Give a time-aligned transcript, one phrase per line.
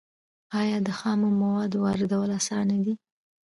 [0.59, 2.93] آیا د خامو موادو واردول اسانه دي؟